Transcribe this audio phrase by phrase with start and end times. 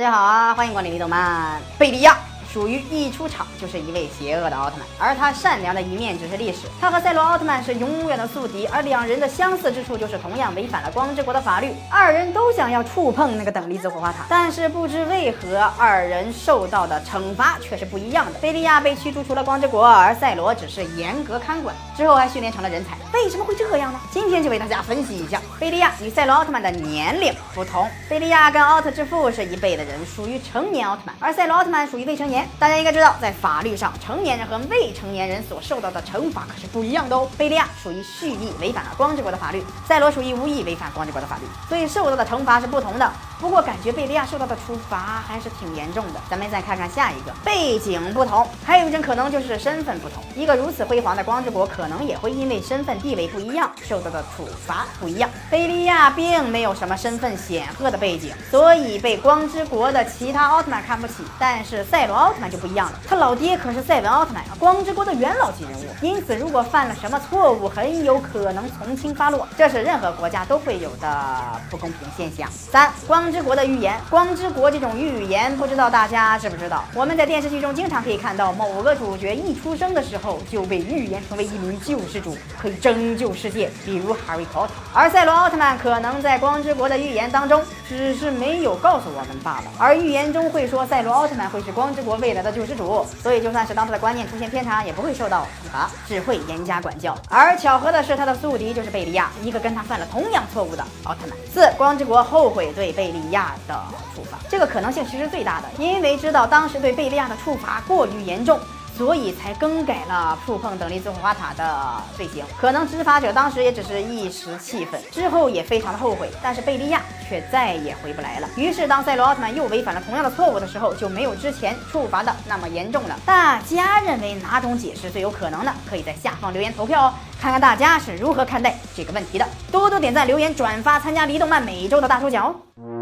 [0.00, 1.60] 大家好啊，欢迎光临李动漫。
[1.76, 2.16] 贝利亚
[2.52, 6.66] 属于一出场就是一位邪恶的奥特曼，而他善良的一面只是历史。
[6.80, 11.72] 他和赛罗奥特曼是永远的宿敌，而两人的相似之处就是同样违反了光之国的法律。
[11.88, 18.32] 二人都想要触碰那个等离子火花塔，但是不知为何二人受到的惩罚却是不一样的。
[18.40, 22.96] 贝利亚被驱逐出了光之国，而赛罗只是严格看管，之后还训练成了人才。
[23.12, 24.00] 为什么会这样呢？
[24.10, 27.88] 今天就为大家分析一下贝利亚与赛罗奥特曼的年龄不同。
[28.08, 32.39] 贝利亚跟奥特之父是一辈的人，属于成年奥特曼，而赛罗奥特曼属于未成年。
[32.58, 37.28] 大家应该知道，在法律上，成年人和未成年人所受到的惩罚可是不一样的哦。
[37.36, 43.10] 贝利亚属于蓄意违反了光之国的法律，赛罗属于无意违反光之国的法律，所以受到的惩罚是不同的。
[43.40, 46.20] 不过感觉贝利亚受到的处罚还是挺严重的。
[46.28, 50.22] 咱们再看看下一个，背景不同，还有一种可能就是身份不同。
[50.36, 55.30] 一个如此辉煌的光之国，可能也会因为身份地位不一样，受到的处罚不一样。
[55.50, 61.24] 贝利亚并没有什么身份显赫的背景，所以被光之国的其他奥特曼看不起。
[61.38, 71.36] 但是赛罗奥特曼就不一样了，他老爹可是赛文奥特曼啊，光之国的元老级人物，因此如果犯了什么错误，很有可能从轻发落，这是任何国家都会有的
[71.70, 72.50] 不公平现象。
[72.50, 73.20] 三光。
[73.20, 76.82] 光之国的预言，光之国这种预言，不知道大家知不知道？
[76.94, 84.70] 我们在电视剧中经常可以看到，某个主角一出生的时候就被预言成为一名救世主，可以拯救世界，比如 Harry Potter。
[84.94, 89.64] 而赛罗奥特曼可能在光之国的预言当中，只是没有告诉我们罢了。
[89.78, 97.16] 而预言中会说赛罗奥特曼会是光之国未来的救世主，所以就算是当他的观念出现偏差，也不会受到处罚，只会严加管教。
[97.28, 101.36] 而巧合的是，他的宿敌就是贝利亚，一个跟他犯了同样错误的奥特曼。
[101.52, 102.90] 四，光之国后悔对。
[103.00, 103.80] 贝利亚的
[104.14, 108.60] 处罚，这个可能性其实最大的，因为知道当时对贝利亚的处罚过于严重，
[108.96, 112.44] 所以才更改了触碰等离子火花塔的罪行。
[112.60, 118.48] 可能执法者当时也只是一时气愤，之后也非常的后悔，但是贝利亚却再也回不来了。
[118.56, 123.18] 于是当赛罗奥特曼又违反了同样的错误的时候，就没有之前处罚的那么严重了。
[123.24, 125.72] 大家认为哪种解释最有可能呢？
[125.88, 127.14] 可以在下方留言投票哦。
[127.40, 132.99] 看看大家是如何看待这个问题的，多多点赞、留言、转发，参加离动漫每周的大抽奖哦。